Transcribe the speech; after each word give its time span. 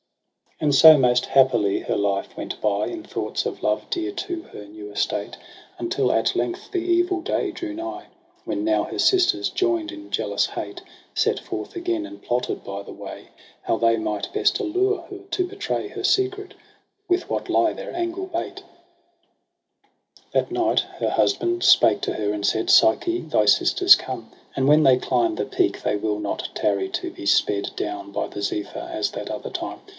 ao 0.59 0.65
And 0.65 0.75
so 0.75 0.97
most 0.97 1.25
happily 1.27 1.79
her 1.81 1.95
life 1.95 2.35
went 2.37 2.59
by. 2.61 2.87
In 2.87 3.03
thoughts 3.03 3.47
of 3.47 3.63
love 3.63 3.87
dear 3.89 4.11
to 4.11 4.41
her 4.43 4.65
new 4.65 4.85
estate^ 4.85 5.33
Until 5.77 6.11
at 6.11 6.35
length 6.35 6.71
the 6.71 6.81
evil 6.83 7.21
day 7.21 7.49
drew 7.51 7.73
nigh. 7.73 8.05
When 8.45 8.63
now 8.63 8.83
her 8.83 8.99
sisters, 8.99 9.49
joined 9.49 9.91
in 9.91 10.11
jealous 10.11 10.45
hate. 10.47 10.81
Set 11.15 11.39
forth 11.39 11.75
again, 11.75 12.05
and 12.05 12.21
plotted 12.21 12.63
by 12.63 12.83
the 12.83 12.91
way 12.93 13.29
How 13.63 13.77
they 13.77 13.97
might 13.97 14.31
best 14.33 14.59
allure 14.59 15.01
her 15.09 15.19
to 15.19 15.47
betray 15.47 15.87
Her 15.87 16.03
secret• 16.03 16.49
with 17.07 17.29
what 17.29 17.49
lie 17.49 17.73
their 17.73 17.95
angle 17.95 18.25
bait. 18.27 18.63
ii8 20.33 20.33
EROS 20.33 20.33
^ 20.33 20.33
PSYCHE 20.33 20.33
zi 20.33 20.39
That 20.39 20.51
night 20.51 20.79
her 20.99 21.09
husband 21.09 21.63
spake 21.63 22.01
to 22.01 22.13
her, 22.13 22.33
and 22.33 22.45
said' 22.45 22.69
Psyche, 22.71 23.21
thy 23.21 23.45
sisters 23.45 23.95
come: 23.95 24.31
and 24.55 24.67
when 24.67 24.83
they 24.83 24.97
climb 24.97 25.35
The 25.35 25.45
peak 25.45 25.81
they 25.81 25.95
will 25.95 26.19
not 26.19 26.49
tarry 26.55 26.89
to 26.89 27.09
be 27.11 27.25
sped 27.27 27.71
Down 27.75 28.11
by 28.11 28.27
the 28.27 28.41
Zephyr, 28.43 28.89
as 28.91 29.11
that 29.11 29.29
other 29.29 29.51
time. 29.51 29.79